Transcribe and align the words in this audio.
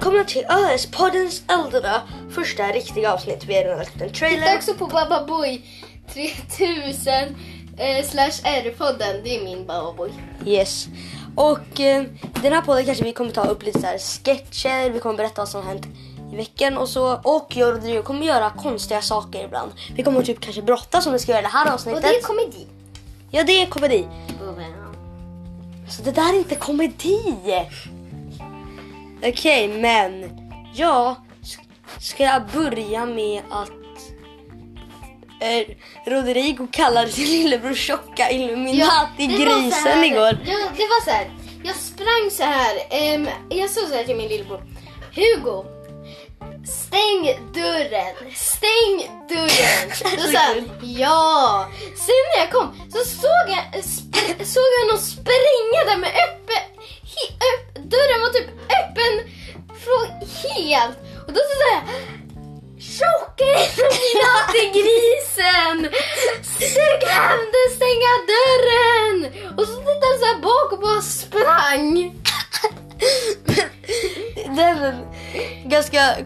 välkomna 0.00 0.24
till 0.24 0.44
ÖS-poddens 0.44 1.42
äldre 1.48 1.92
första 2.30 2.62
riktiga 2.66 3.12
avsnitt. 3.12 3.44
Vi 3.46 3.54
har 3.56 3.62
redan 3.62 3.78
lagt 3.78 3.92
en 3.94 4.08
Titta 4.08 4.14
trailer. 4.18 4.56
också 4.56 4.74
på 4.74 4.86
Bababoy 4.86 5.62
3000 6.14 7.14
eh, 7.78 8.04
slash 8.06 8.40
R-podden. 8.44 9.20
Det 9.24 9.36
är 9.36 9.44
min 9.44 9.66
Bababoy. 9.66 10.10
Yes. 10.46 10.86
Och 11.36 11.80
eh, 11.80 12.04
den 12.42 12.52
här 12.52 12.60
podden 12.60 12.84
kanske 12.84 13.04
vi 13.04 13.12
kommer 13.12 13.30
ta 13.30 13.44
upp 13.44 13.62
lite 13.62 13.80
så 13.80 13.86
här 13.86 13.98
sketcher, 13.98 14.90
vi 14.90 14.98
kommer 15.00 15.16
berätta 15.16 15.40
vad 15.40 15.48
som 15.48 15.62
har 15.62 15.68
hänt 15.68 15.86
i 16.32 16.36
veckan 16.36 16.78
och 16.78 16.88
så. 16.88 17.20
Och 17.24 17.56
jag 17.56 17.68
och 17.68 17.74
Rodrigo 17.74 18.02
kommer 18.02 18.26
göra 18.26 18.50
konstiga 18.50 19.02
saker 19.02 19.44
ibland. 19.44 19.72
Vi 19.94 20.02
kommer 20.02 20.22
typ 20.22 20.40
kanske 20.40 20.62
brottas 20.62 21.04
som 21.04 21.12
vi 21.12 21.18
ska 21.18 21.32
göra 21.32 21.40
i 21.40 21.44
det 21.44 21.48
här 21.48 21.66
Och 21.66 21.72
avsnittet. 21.72 22.02
det 22.02 22.08
är 22.08 22.22
komedi. 22.22 22.66
Ja, 23.30 23.44
det 23.44 23.62
är 23.62 23.66
komedi. 23.66 24.06
Så 25.90 26.02
det 26.02 26.10
där 26.12 26.32
är 26.34 26.38
inte 26.38 26.54
komedi. 26.54 27.34
Okej, 29.22 29.68
men 29.68 30.30
ja, 30.74 31.16
s- 31.42 31.58
ska 32.00 32.22
jag 32.24 32.46
börja 32.46 33.06
med 33.06 33.42
att 33.50 33.70
eh, 35.40 35.66
Rodrigo 36.06 36.66
kallade 36.72 37.12
sin 37.12 37.26
lillebror 37.26 37.74
tjocka 37.74 38.30
Illuminati-grisen 38.30 40.04
igår. 40.04 40.38
Ja, 40.46 40.58
det 40.76 40.82
var 40.86 41.04
så 41.04 41.10
här. 41.10 41.30
Jag 41.64 41.76
sprang 41.76 42.30
så 42.30 42.42
här. 42.42 42.76
ehm, 42.90 43.28
jag 43.48 43.70
sa 43.70 43.86
så 43.86 43.94
här 43.94 44.04
till 44.04 44.16
min 44.16 44.28
lillebror. 44.28 44.62
Hugo, 45.14 45.64
stäng 46.66 47.52
dörren. 47.54 48.14
Stäng 48.34 48.96
dörren. 49.28 49.90
Då 50.16 50.22
sa 50.32 50.38
han 50.38 50.70
ja. 50.82 51.68
Sen 51.96 52.14
när 52.36 52.44
jag 52.44 52.50
kom 52.52 52.90
så 52.92 52.98
såg 53.04 53.46
jag, 53.48 53.82
sp- 53.82 54.44
såg 54.44 54.62
jag 54.80 54.88
någon 54.92 54.98
springa 55.02 55.80
där 55.86 55.96
med 55.96 56.08
öppen... 56.10 56.64
He, 57.12 57.34
öpp, 57.50 57.74
dörren 57.90 58.20
var 58.20 58.28
typ 58.28 58.48
öppen 58.48 59.32
från 59.84 60.28
helt. 60.74 60.98
Och 61.26 61.32
då 61.32 61.40
så 61.40 61.54
sa 61.60 61.66
jag 61.74 61.82
Tjocka 62.80 63.44
Illuminati-grisen! 63.44 65.78
Glömde 67.00 67.60
stänga 67.76 68.12
dörren! 68.32 69.16
Och 69.58 69.66
så 69.66 69.74
tittade 69.74 70.06
han 70.10 70.18
så 70.20 70.26
här 70.26 70.38
bak 70.42 70.68
och 70.72 70.80
bara 70.80 71.02
sprang. 71.02 72.20
den 74.56 75.06
ganska 75.64 76.16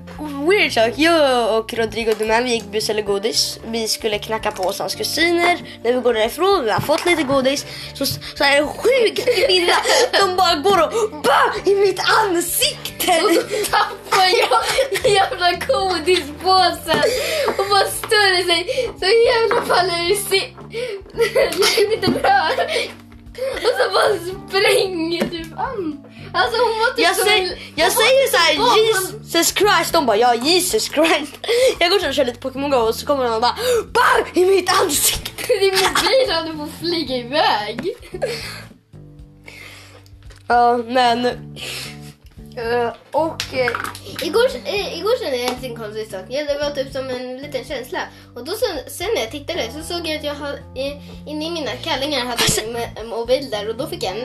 weird 0.49 0.73
sak. 0.73 0.93
Jag 0.97 1.59
och 1.59 1.75
Rodrigo 1.75 2.13
Duman, 2.19 2.45
vi 2.45 2.51
gick 2.51 2.65
buss 2.65 2.91
eller 2.91 3.03
godis. 3.03 3.59
Vi 3.67 3.89
skulle 3.89 4.19
knacka 4.19 4.51
på 4.53 4.63
hos 4.63 4.79
hans 4.79 4.95
kusiner. 4.95 5.59
När 5.85 5.93
vi 5.93 6.01
går 6.01 6.15
därifrån, 6.15 6.65
vi 6.65 6.71
har 6.71 6.81
fått 6.81 7.07
lite 7.07 7.23
godis. 7.23 7.67
Så, 7.95 8.07
så 8.07 8.45
är 8.45 8.61
det 8.61 8.67
sjuk 8.67 9.25
kvinna. 9.47 9.73
De 10.21 10.37
bara 10.37 10.55
går 10.55 10.83
och 10.83 11.23
bah, 11.23 11.53
i 11.73 11.75
mitt 11.75 12.01
ansikte. 12.27 13.21
Och 13.25 13.31
så 13.35 13.71
tappar 13.71 14.25
jag 14.41 14.61
den 15.03 15.13
jävla 15.13 15.51
godispåsen 15.53 17.03
och 17.59 17.65
bara 17.71 17.85
stör 17.85 18.43
sig 18.47 18.67
så 19.01 19.07
jävla 19.07 19.75
faller 19.75 20.13
i 20.13 20.17
si- 20.17 20.57
Jag 21.35 21.53
kunde 21.53 21.95
inte 21.95 22.29
röra. 22.29 22.65
Och 23.55 23.71
så 23.79 23.91
bara 23.93 24.39
springer 24.49 25.29
typ 25.31 25.59
an. 25.59 26.05
Alltså 26.35 26.57
hon 26.63 26.79
var 26.79 26.91
typ 26.97 27.05
Jag, 27.05 27.17
som 27.17 27.25
säger, 27.27 27.53
en- 27.53 27.59
jag 27.77 27.93
säger 27.93 28.59
bakom- 28.59 29.21
Jesus 29.25 29.55
Christ, 29.55 29.93
de 29.93 30.07
bara 30.07 30.17
ja 30.17 30.35
Jesus 30.35 30.85
Christ. 30.85 31.35
Jag 31.79 31.91
går 31.91 32.09
och 32.09 32.15
kör 32.15 32.25
lite 32.25 32.39
Pokémon 32.41 32.71
Go 32.71 32.77
och 32.77 32.95
så 32.95 33.07
kommer 33.07 33.25
de 33.25 33.33
och 33.35 33.41
bara 33.41 33.57
BAM! 33.93 34.27
I 34.35 34.45
mitt 34.45 34.71
ansikte. 34.83 35.31
Din 35.61 35.71
mobil 35.75 36.31
hade 36.35 36.53
fått 36.59 36.79
flyga 36.81 37.17
iväg. 37.17 37.95
Ja 40.49 40.77
men... 40.77 41.29
eh, 42.57 42.93
och... 43.11 43.43
eh, 43.55 43.71
Igår, 44.23 44.47
eh, 44.65 44.99
igår 44.99 45.19
kände 45.23 45.37
jag 45.37 45.49
en 45.51 45.55
liten 45.61 45.77
konstig 45.77 46.11
sak. 46.11 46.25
Ja, 46.29 46.45
det 46.45 46.59
var 46.59 46.71
typ 46.71 46.93
som 46.93 47.11
en 47.11 47.37
liten 47.43 47.65
känsla. 47.65 47.99
Och 48.37 48.45
då 48.45 48.53
sen, 48.53 48.79
sen 48.91 49.09
när 49.15 49.23
jag 49.23 49.31
tittade 49.31 49.63
så 49.73 49.83
såg 49.83 50.07
jag 50.07 50.17
att 50.17 50.25
jag 50.25 50.35
hade, 50.35 50.57
eh, 50.57 51.29
inne 51.29 51.47
i 51.47 51.51
mina 51.51 51.71
kallingar 51.71 52.21
hade 52.21 52.43
jag 52.57 52.67
min 52.67 52.77
mo- 52.77 53.05
mobil 53.17 53.51
där 53.51 53.69
och 53.69 53.77
då 53.77 53.87
fick 53.87 54.03
jag 54.03 54.17
en. 54.17 54.25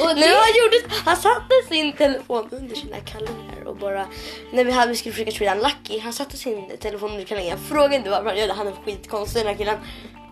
Och 0.00 0.06
när 0.06 0.14
det, 0.14 0.34
han, 0.34 0.54
gjorde, 0.58 0.94
han 1.04 1.16
satte 1.16 1.54
sin 1.68 1.92
telefon 1.92 2.48
under 2.52 2.76
sina 2.76 2.96
kallingar 3.00 3.64
och 3.66 3.76
bara... 3.76 4.06
När 4.52 4.64
vi, 4.64 4.72
hade, 4.72 4.90
vi 4.90 4.96
skulle 4.96 5.12
försöka 5.12 5.30
spela 5.30 5.54
Lucky, 5.54 5.98
han 5.98 6.12
satte 6.12 6.36
sin 6.36 6.76
telefon 6.78 7.10
under 7.10 7.24
kallingar. 7.24 7.50
Jag 7.50 7.60
frågade 7.68 7.96
inte 7.96 8.10
varför 8.10 8.24
han 8.26 8.36
gjorde 8.36 8.46
det, 8.46 8.52
han 8.52 8.66
är 8.68 8.72
skitkonstig 8.84 9.40
den 9.42 9.46
här 9.48 9.54
killen. 9.58 9.76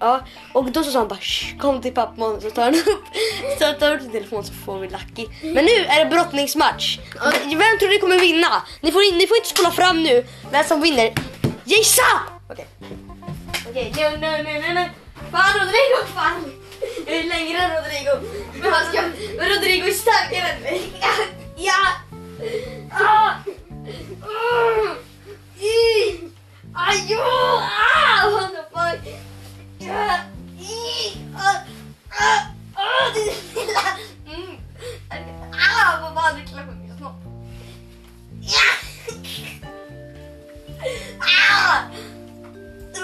Ja, 0.00 0.20
och 0.52 0.70
då 0.70 0.82
så 0.84 0.90
sa 0.90 0.98
han 0.98 1.08
bara 1.08 1.18
kom 1.58 1.82
till 1.82 1.94
pappan 1.94 2.40
så 2.40 2.50
tar 2.50 2.62
han 2.62 2.74
upp, 2.74 3.04
så 3.58 3.72
tar 3.72 3.94
upp 3.94 4.02
sin 4.02 4.12
telefon 4.12 4.44
så 4.44 4.52
får 4.52 4.78
vi 4.78 4.88
Lucky. 4.88 5.26
Men 5.42 5.64
nu 5.64 5.70
är 5.70 6.04
det 6.04 6.10
brottningsmatch. 6.10 6.98
Vem 7.44 7.78
tror 7.78 7.88
ni 7.88 7.98
kommer 7.98 8.18
vinna? 8.18 8.62
Ni 8.80 8.92
får, 8.92 9.02
in, 9.02 9.18
ni 9.18 9.26
får 9.26 9.36
inte 9.36 9.48
spola 9.48 9.70
fram 9.70 10.02
nu. 10.02 10.24
Vem 10.50 10.64
som 10.64 10.80
vinner? 10.80 11.12
Gissa! 11.64 12.02
Okej. 12.50 12.66
Okej, 13.70 13.92
nu, 13.96 14.10
nu, 14.20 14.42
nu, 14.42 14.74
nu. 14.74 14.90
Fan 15.32 15.60
Rodrigo, 15.60 15.98
fan! 16.14 16.52
Jag 17.06 17.16
är 17.16 17.24
längre 17.24 17.58
än 17.58 17.70
Rodrigo. 17.70 18.28
Men, 18.60 18.72
han 18.72 18.84
ska, 18.86 19.02
men 19.38 19.48
Rodrigo 19.48 19.86
är 19.86 19.92
starkare 19.92 20.50
än 20.50 20.62
mig. 20.62 20.82
Ja! 21.00 21.08
ja. 21.56 21.96
Ah. 22.90 23.30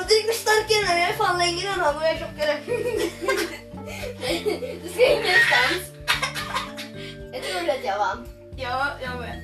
Rodrigo 0.02 0.28
är 0.28 0.40
starkare 0.46 0.82
mig, 0.88 1.00
jag 1.02 1.10
är 1.10 1.16
fan 1.22 1.38
längre 1.38 1.68
än 1.68 1.80
han 1.80 1.96
och 1.96 2.02
jag 2.02 2.10
är 2.10 2.18
tjockare. 2.22 2.54
du 4.82 4.88
ska 4.92 5.02
ingenstans. 5.18 5.82
Jag 7.32 7.42
tror 7.42 7.70
att 7.74 7.84
jag 7.90 7.98
vann. 7.98 8.20
Ja, 8.56 8.78
jag 9.04 9.14
med. 9.20 9.36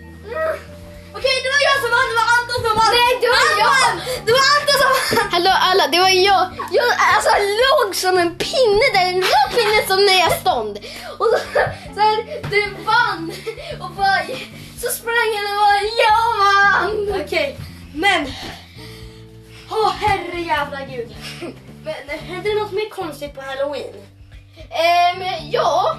Okej, 1.17 1.37
det 1.45 1.51
var 1.55 1.63
jag 1.69 1.77
som 1.83 1.91
vann, 1.97 2.09
det 2.11 2.19
var 2.23 2.29
Anton 2.37 2.61
som 2.67 2.75
vann! 2.81 2.93
Nej, 3.01 3.13
det 3.21 3.29
var 3.35 3.43
Han 3.49 3.59
jag. 3.65 3.73
vann! 3.79 3.97
Det 4.27 4.33
var 4.37 4.45
Anton 4.55 4.77
som 4.83 4.91
vann! 4.95 5.29
Hallå 5.35 5.53
alla, 5.71 5.85
det 5.93 5.99
var 6.07 6.13
jag. 6.31 6.43
Jag 6.79 6.89
alltså, 7.15 7.33
låg 7.65 7.89
som 8.05 8.15
en 8.23 8.33
pinne 8.47 8.87
där, 8.95 9.07
en 9.13 9.23
rak 9.33 9.51
pinne 9.57 9.79
som 9.91 9.99
när 10.07 10.19
jag 10.25 10.33
stånd. 10.41 10.75
Och 11.21 11.29
så, 11.33 11.39
så 11.95 12.01
här, 12.07 12.17
du 12.53 12.63
vann. 12.91 13.23
Och 13.83 13.91
bara, 13.99 14.21
så 14.83 14.89
sprang 14.99 15.31
jag 15.37 15.45
och 15.53 15.61
bara, 15.67 15.83
jag 16.05 16.25
vann. 16.45 17.23
Okej, 17.25 17.59
men... 17.95 18.21
Åh 19.71 19.93
herre 19.93 20.41
jävla 20.41 20.85
gud. 20.85 21.17
Men 21.85 22.19
hände 22.19 22.49
det 22.49 22.55
något 22.61 22.73
mer 22.73 22.89
konstigt 22.89 23.35
på 23.35 23.41
halloween? 23.41 23.95
Ehm, 24.71 25.23
ja. 25.51 25.97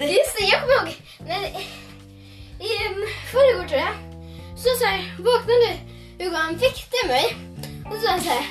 Just 0.00 0.38
det, 0.38 0.44
jag 0.44 0.60
kommer 0.60 0.74
ihåg. 0.74 0.96
När, 1.26 1.44
ehm, 1.44 1.62
I 2.60 2.68
förrgår 3.32 3.68
tror 3.68 3.80
jag. 3.80 3.94
Så, 4.56 4.68
så 4.78 4.84
här, 4.84 5.16
vaknade 5.18 5.78
Hugo, 6.18 6.36
han 6.36 6.56
väckte 6.56 7.06
mig. 7.06 7.36
Och 7.90 7.94
så 7.94 8.00
sa 8.00 8.10
han 8.10 8.20
så 8.20 8.28
här. 8.28 8.46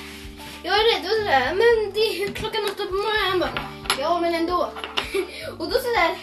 Jag 0.63 0.75
är 0.75 0.83
rädd. 0.93 1.05
Och 1.05 1.17
så 1.17 1.23
där, 1.23 1.45
men 1.45 1.93
det 1.93 1.99
är 1.99 2.33
klockan 2.33 2.61
åtta 2.65 2.85
på 2.85 2.93
morgonen. 2.93 3.29
Han 3.29 3.39
bara, 3.39 3.69
ja 3.99 4.19
men 4.19 4.35
ändå. 4.35 4.71
Och 5.59 5.69
då 5.69 5.75
så 5.79 5.89
där 5.99 6.15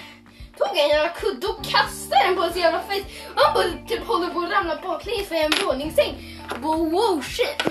tog 0.59 0.79
en 0.79 0.89
jävla 0.89 1.09
kudde 1.09 1.47
och 1.47 1.65
kastade 1.65 2.25
den 2.25 2.35
på 2.37 2.43
hans 2.43 2.57
jävla 2.57 2.81
face. 2.81 3.05
Och 3.35 3.41
han 3.41 3.55
bara 3.55 3.89
typ 3.89 4.07
håller 4.07 4.29
på 4.29 4.41
att 4.41 4.51
ramla 4.51 4.77
baklänges 4.83 5.29
för 5.29 5.35
en 5.35 5.53
våningssäng. 5.67 6.41
Bara 6.63 6.77
wow 6.77 7.23
shit. 7.23 7.63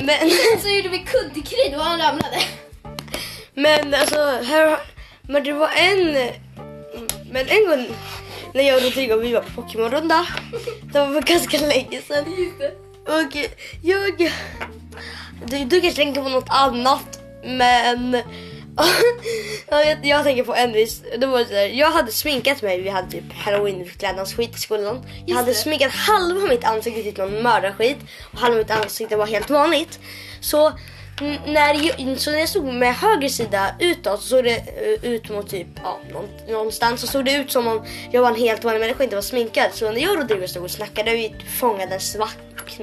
Men, 0.00 0.30
Så 0.62 0.68
gjorde 0.68 0.88
vi 0.88 0.98
kuddkrig 0.98 1.74
och 1.76 1.84
han 1.84 2.00
ramlade. 2.00 2.40
men 3.54 3.94
alltså, 3.94 4.18
här, 4.42 4.78
men 5.22 5.44
det 5.44 5.52
var 5.52 5.70
en... 5.76 6.30
Men 7.30 7.48
en 7.48 7.68
gång 7.68 7.86
när 8.54 8.62
jag 8.62 8.76
och 8.76 8.82
Rodrigo 8.82 9.16
vi 9.16 9.32
var 9.32 9.40
på 9.40 9.62
Pokémon-runda. 9.62 10.26
Det 10.92 10.98
var 10.98 11.20
ganska 11.20 11.58
länge 11.58 12.02
sedan. 12.02 12.24
Och 13.06 13.36
jag... 13.82 14.32
Du, 15.44 15.64
du 15.64 15.80
kanske 15.80 16.02
tänker 16.02 16.22
på 16.22 16.28
något 16.28 16.48
annat, 16.48 17.20
men... 17.44 18.22
Ja, 18.76 18.86
jag, 19.84 20.06
jag 20.06 20.24
tänker 20.24 20.44
på 20.44 20.54
en 20.54 20.72
vis. 20.72 21.02
Det 21.18 21.26
var 21.26 21.44
så 21.44 21.54
här, 21.54 21.66
jag 21.66 21.90
hade 21.90 22.12
sminkat 22.12 22.62
mig, 22.62 22.82
vi 22.82 22.88
hade 22.88 23.10
typ 23.10 23.32
halloween-klädnadsskit 23.32 24.56
i 24.56 24.58
skolan. 24.58 25.02
Jag 25.26 25.36
hade 25.36 25.54
sminkat 25.54 25.92
halva 25.92 26.46
mitt 26.46 26.64
ansikte 26.64 27.02
till 27.02 27.18
någon 27.18 27.42
mördarskit 27.42 27.98
och 28.32 28.38
halva 28.38 28.58
mitt 28.58 28.70
ansikte 28.70 29.16
var 29.16 29.26
helt 29.26 29.50
vanligt. 29.50 29.98
Så 30.40 30.72
när 31.46 31.74
jag, 31.74 32.20
så 32.20 32.30
när 32.30 32.38
jag 32.38 32.48
stod 32.48 32.64
med 32.64 32.94
höger 32.94 33.28
sida 33.28 33.74
utåt 33.78 34.22
så 34.22 34.28
såg 34.28 34.44
det 34.44 34.56
eh, 34.56 35.10
ut 35.10 35.30
mot 35.30 35.50
typ 35.50 35.66
ja, 35.82 35.98
någonstans 36.48 37.00
så 37.00 37.06
såg 37.06 37.24
det 37.24 37.32
ut 37.32 37.52
som 37.52 37.66
om 37.66 37.84
jag 38.10 38.22
var 38.22 38.28
en 38.28 38.36
helt 38.36 38.64
vanlig 38.64 38.80
människa 38.80 39.04
inte 39.04 39.16
var 39.16 39.22
sminkad. 39.22 39.70
Så 39.72 39.90
när 39.90 40.00
jag 40.00 40.10
och 40.10 40.16
Rodrigo 40.16 40.46
stod 40.48 40.64
och 40.64 40.70
snackade 40.70 41.10
vi 41.10 41.34
fångade 41.60 41.94
en 41.94 42.00
svart 42.00 42.36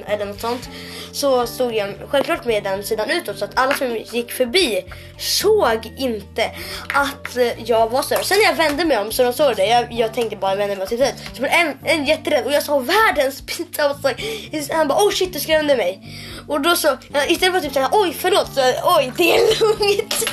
eller 0.05 0.25
något 0.25 0.41
sånt 0.41 0.69
så 1.11 1.47
stod 1.47 1.73
jag 1.73 1.93
självklart 2.07 2.45
med 2.45 2.63
den 2.63 2.83
sidan 2.83 3.09
utåt 3.09 3.37
så 3.37 3.45
att 3.45 3.59
alla 3.59 3.73
som 3.73 3.97
gick 3.97 4.31
förbi 4.31 4.85
såg 5.19 5.91
inte 5.97 6.51
att 6.93 7.37
eh, 7.37 7.63
jag 7.65 7.89
var 7.89 8.01
så. 8.01 8.15
Sen 8.23 8.37
när 8.37 8.45
jag 8.45 8.55
vände 8.55 8.85
mig 8.85 8.97
om 8.97 9.11
så 9.11 9.23
de 9.23 9.33
såg 9.33 9.55
det, 9.55 9.65
jag, 9.65 9.91
jag 9.91 10.13
tänkte 10.13 10.35
bara 10.35 10.55
vända 10.55 10.75
mig 10.75 10.83
åt 10.83 10.89
sitt 10.89 11.13
så 11.33 11.41
blev 11.41 11.51
en, 11.51 11.77
en 11.83 12.05
jätterädd 12.05 12.45
och 12.45 12.51
jag 12.51 12.63
sa 12.63 12.79
världens 12.79 13.41
pinsamma 13.41 13.93
sak. 13.93 14.23
Han 14.71 14.87
bara 14.87 14.99
oh 14.99 15.11
shit 15.11 15.33
du 15.33 15.39
skrämde 15.39 15.77
mig. 15.77 16.01
Och 16.47 16.61
då 16.61 16.75
så, 16.75 16.97
istället 17.27 17.39
för 17.51 17.57
att 17.57 17.63
typ 17.63 17.73
säga 17.73 17.89
oj 17.91 18.17
förlåt 18.19 18.53
så 18.55 18.61
oj 18.97 19.11
det 19.17 19.35
är 19.35 19.59
lugnt. 19.59 20.25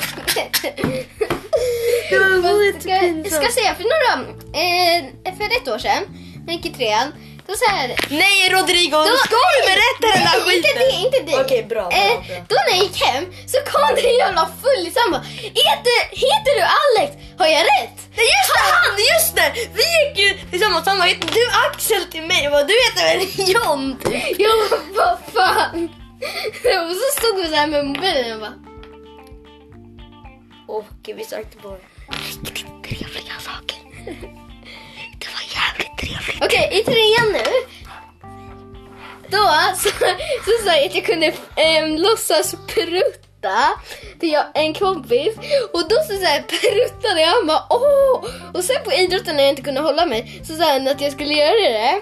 det 2.09 2.19
var 2.19 2.79
ska, 2.79 3.35
ska 3.41 3.51
säga 3.61 3.75
för 3.75 3.83
några, 3.93 4.11
eh, 4.63 5.33
för 5.37 5.43
ett 5.57 5.67
år 5.67 5.77
sedan, 5.79 6.03
när 6.45 6.53
jag 6.53 6.55
gick 6.55 6.65
i 6.65 6.69
trean, 6.77 7.11
då 7.47 7.53
så 7.55 7.71
här, 7.75 7.87
Nej 8.09 8.49
Rodrigo, 8.49 8.97
Då- 8.97 9.17
ska 9.27 9.35
du 9.55 9.61
berätta 9.71 10.05
den 10.15 10.23
där 10.27 10.45
Nej, 10.47 10.57
inte 10.57 10.69
skiten? 10.69 10.81
det, 10.89 11.05
inte 11.05 11.19
det. 11.37 11.43
Okej 11.45 11.63
bra, 11.63 11.81
bra, 11.89 11.97
Eh, 11.97 12.17
bra. 12.27 12.35
då 12.49 12.55
när 12.65 12.75
jag 12.77 12.83
gick 12.85 13.01
hem 13.03 13.23
så 13.51 13.57
kom 13.71 13.95
det 13.95 14.01
en 14.09 14.17
jävla 14.23 14.49
fullis 14.61 14.93
han 15.01 15.11
bara 15.11 15.25
heter, 15.63 15.97
heter 16.25 16.51
du 16.59 16.63
Alex? 16.83 17.09
Har 17.41 17.47
jag 17.47 17.63
rätt? 17.63 17.97
Nej, 18.17 18.25
just 18.37 18.53
det, 18.53 18.63
han! 18.71 18.97
Just 19.13 19.35
det! 19.35 19.51
Vi 19.73 19.83
gick 19.97 20.17
ju 20.19 20.49
tillsammans. 20.49 20.87
Han 20.87 20.97
bara, 20.97 21.07
heter 21.07 21.27
du 21.27 21.47
Axel 21.67 22.05
till 22.11 22.23
mig? 22.23 22.43
Jag 22.43 22.51
bara, 22.51 22.63
du 22.63 22.73
heter 22.85 23.03
väl 23.03 23.51
John? 23.53 23.97
Jag 24.37 24.69
bara, 24.69 24.79
vad 24.95 25.17
fan? 25.33 25.89
Och 26.89 26.95
så 26.95 27.21
stod 27.21 27.35
vi 27.41 27.47
så 27.49 27.55
här 27.55 27.67
med 27.67 27.85
mobilen 27.85 28.33
och 28.33 28.39
bara 28.39 28.53
Och 30.67 31.17
vi 31.17 31.23
sökte 31.23 31.57
på 31.57 31.77
riktigt 32.09 32.83
trevliga 32.83 33.37
saker. 33.39 33.77
Det 35.19 35.27
var 35.35 35.45
jävligt 35.59 35.97
trevligt. 35.97 36.43
Okej, 36.43 36.69
i 36.79 36.83
trean 36.83 37.31
nu. 37.33 37.45
Då 39.29 39.49
så, 39.75 39.89
så 40.45 40.65
sa 40.65 40.75
jag 40.75 40.85
att 40.85 40.95
jag 40.95 41.05
kunde 41.05 41.33
äm, 41.55 41.95
låtsas 41.95 42.55
prutta 43.41 43.69
till 44.19 44.31
jag, 44.31 44.45
en 44.53 44.73
kompis. 44.73 45.35
Och 45.73 45.89
då 45.89 45.95
så, 46.07 46.13
så 46.13 46.25
här, 46.25 46.41
pruttade 46.41 47.21
jag 47.21 47.27
han 47.27 47.47
bara 47.47 47.65
åh! 47.69 48.25
Och 48.53 48.63
sen 48.63 48.83
på 48.83 48.93
idrotten 48.93 49.35
när 49.35 49.43
jag 49.43 49.49
inte 49.49 49.61
kunde 49.61 49.81
hålla 49.81 50.05
mig 50.05 50.41
så 50.43 50.55
sa 50.55 50.71
han 50.71 50.87
att 50.87 51.01
jag 51.01 51.11
skulle 51.11 51.33
göra 51.33 51.69
det. 51.69 52.01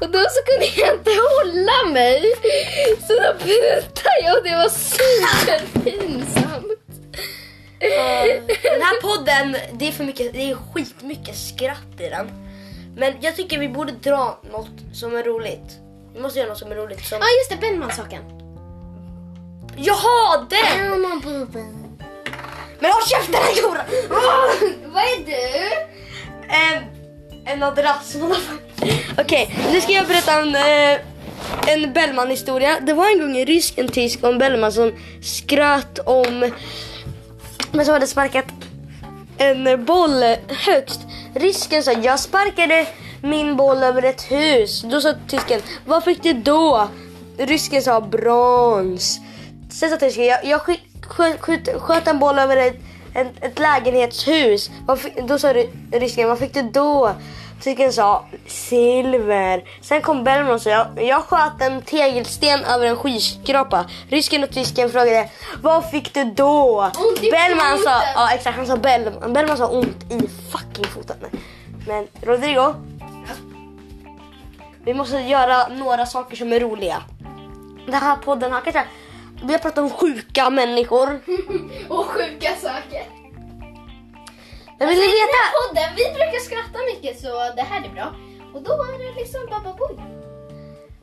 Och 0.00 0.10
då 0.10 0.18
så 0.18 0.42
kunde 0.46 0.66
jag 0.76 0.94
inte 0.94 1.10
hålla 1.10 1.92
mig. 1.92 2.32
Så 3.06 3.12
då 3.12 3.34
pruttade 3.38 4.20
jag 4.24 4.38
och 4.38 4.44
det 4.44 4.56
var 4.56 4.68
superpinsamt. 4.68 6.66
Den 8.62 8.82
här 8.82 9.00
podden, 9.00 9.56
det 9.72 9.88
är 9.88 9.92
för 9.92 10.04
mycket, 10.04 10.32
det 10.32 10.50
är 10.50 10.56
skitmycket 10.74 11.36
skratt 11.36 12.00
i 12.00 12.08
den. 12.08 12.30
Men 12.96 13.14
jag 13.20 13.36
tycker 13.36 13.58
vi 13.58 13.68
borde 13.68 13.92
dra 13.92 14.40
något 14.52 14.70
som 14.94 15.16
är 15.16 15.22
roligt. 15.22 15.80
Vi 16.14 16.20
måste 16.20 16.38
göra 16.38 16.48
något 16.48 16.58
som 16.58 16.72
är 16.72 16.76
roligt. 16.76 17.06
Som... 17.06 17.18
Ja 17.20 17.26
just 17.38 17.50
det, 17.50 17.56
Bellman-saken. 17.66 18.35
Jaha, 19.76 20.46
den! 20.50 21.00
Men 22.80 22.90
håll 22.92 23.02
käften 23.06 23.40
Jora! 23.62 23.84
Vad 24.86 25.02
är 25.02 25.26
du? 25.26 25.72
En, 26.48 26.82
en 27.46 27.58
madrass. 27.58 28.16
Okej, 29.18 29.56
nu 29.72 29.80
ska 29.80 29.92
jag 29.92 30.06
berätta 30.06 30.32
en, 30.32 30.54
eh, 30.54 31.00
en 31.66 31.92
Bellman-historia. 31.92 32.80
Det 32.80 32.92
var 32.92 33.06
en 33.06 33.20
gång 33.20 33.36
en 33.36 33.46
rysk, 33.46 33.78
en 33.78 33.88
tysk 33.88 34.22
och 34.22 34.28
en 34.28 34.38
Bellman 34.38 34.72
som 34.72 34.92
skröt 35.22 35.98
om 35.98 36.50
men 37.72 37.84
som 37.84 37.94
hade 37.94 38.06
sparkat 38.06 38.44
en 39.38 39.84
boll 39.84 40.22
högst. 40.48 41.00
Rysken 41.34 41.82
sa 41.82 41.92
jag 41.92 42.20
sparkade 42.20 42.86
min 43.22 43.56
boll 43.56 43.82
över 43.82 44.02
ett 44.02 44.22
hus. 44.30 44.82
Då 44.82 45.00
sa 45.00 45.14
tysken 45.28 45.60
vad 45.86 46.04
fick 46.04 46.22
du 46.22 46.32
då? 46.32 46.88
Rysken 47.38 47.82
sa 47.82 48.00
brons. 48.00 49.20
Sen 49.80 49.90
sa 49.90 49.96
tysken 49.96 50.24
jag, 50.24 50.44
jag 50.44 50.60
sköt, 50.60 50.80
sköt, 51.06 51.40
sköt, 51.40 51.82
sköt 51.82 52.08
en 52.08 52.18
boll 52.18 52.38
över 52.38 52.56
ett, 52.56 52.76
ett, 53.14 53.44
ett 53.44 53.58
lägenhetshus. 53.58 54.70
Fick, 54.98 55.22
då 55.22 55.38
sa 55.38 55.52
ry- 55.52 55.70
rysken 55.92 56.28
vad 56.28 56.38
fick 56.38 56.54
du 56.54 56.62
då? 56.62 57.14
Tysken 57.62 57.92
sa 57.92 58.24
silver. 58.46 59.64
Sen 59.82 60.02
kom 60.02 60.24
Bellman 60.24 60.54
och 60.54 60.62
sa 60.62 60.70
jag, 60.70 60.86
jag 61.02 61.22
sköt 61.22 61.60
en 61.62 61.82
tegelsten 61.82 62.64
över 62.64 62.86
en 62.86 62.96
skyskrapa. 62.96 63.86
Rysken 64.08 64.44
och 64.44 64.50
tysken 64.50 64.90
frågade 64.90 65.30
vad 65.62 65.90
fick 65.90 66.14
du 66.14 66.24
då? 66.24 66.80
Ont 67.08 67.22
i 67.22 67.30
Bellman 67.30 67.78
sa, 67.84 68.02
ja 68.14 68.30
exakt 68.34 68.56
han 68.56 68.66
sa 68.66 68.76
Bellman, 68.76 69.32
Bellman 69.32 69.56
sa 69.56 69.66
ont 69.68 70.12
i 70.12 70.28
fucking 70.52 70.84
foten. 70.84 71.16
Men 71.86 72.06
Rodrigo. 72.22 72.74
Vi 74.84 74.94
måste 74.94 75.16
göra 75.16 75.68
några 75.68 76.06
saker 76.06 76.36
som 76.36 76.52
är 76.52 76.60
roliga. 76.60 77.02
Den 77.86 77.94
här 77.94 78.16
podden 78.16 78.52
har 78.52 78.60
kanske, 78.60 78.84
vi 79.42 79.52
har 79.52 79.58
pratat 79.58 79.78
om 79.78 79.90
sjuka 79.90 80.50
människor. 80.50 81.08
Och 81.88 82.04
sjuka 82.06 82.54
saker. 82.56 83.04
Men 84.78 84.88
vill 84.88 84.98
ni 84.98 85.04
den 85.04 85.12
veta? 85.12 85.36
här 85.42 85.68
podden, 85.68 85.96
vi 85.96 86.04
brukar 86.04 86.40
skratta 86.44 86.78
mycket 86.94 87.20
så 87.20 87.28
det 87.56 87.62
här 87.62 87.84
är 87.84 87.88
bra. 87.88 88.14
Och 88.54 88.62
då 88.62 88.72
är 88.72 88.98
det 88.98 89.20
liksom 89.20 89.40
Baba 89.50 89.76
Boy. 89.76 89.96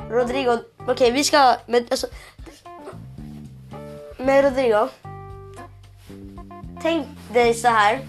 Rodrigo, 0.10 0.58
okej 0.88 1.12
vi 1.12 1.24
ska, 1.24 1.56
men 1.66 1.88
alltså. 1.92 2.08
Men 4.18 4.44
Rodrigo. 4.44 4.88
Tänk 6.82 7.08
dig 7.34 7.54
så 7.54 7.68
här. 7.68 8.00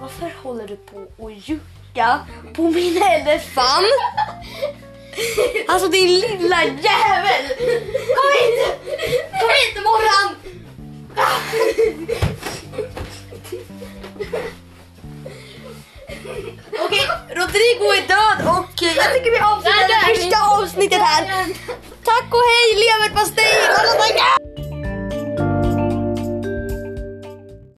Varför 0.00 0.32
håller 0.42 0.66
du 0.68 0.76
på 0.76 1.26
att 1.26 1.48
jucka 1.48 2.18
på 2.54 2.62
min 2.62 3.02
elefant? 3.10 3.86
Alltså 5.68 5.88
din 5.88 6.20
lilla 6.20 6.64
jävel! 6.64 7.44
Kom 8.16 8.30
hit! 8.38 8.58
Kom 9.40 9.50
hit 9.50 9.84
Morran! 9.84 10.36
Okej, 16.78 17.08
Rodrigo 17.28 17.84
är 17.92 18.08
död 18.08 18.48
och 18.48 18.82
eh, 18.82 18.96
jag 18.96 19.14
tycker 19.14 19.30
vi 19.30 19.38
avslutar 19.38 19.88
det 19.88 20.14
första 20.14 20.38
avsnittet 20.56 21.00
här. 21.00 21.24
Tack 22.04 22.34
och 22.34 22.44
hej 22.50 22.84
leverpastej! 22.84 24.43